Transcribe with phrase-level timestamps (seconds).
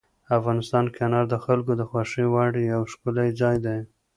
[0.37, 3.79] افغانستان کې انار د خلکو د خوښې وړ یو ښکلی ځای دی.